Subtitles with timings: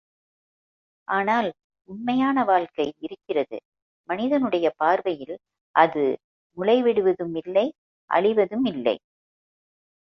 [1.07, 1.49] ஆனால்
[1.89, 3.57] உண்மையான வாழ்க்கை இருக்கிறது
[4.09, 5.35] மனிதனுடைய பார்வையில்
[5.75, 6.03] அது
[6.57, 7.65] முளைவிடுவதுமில்லை,
[8.09, 8.97] அழிவதுமில்லை.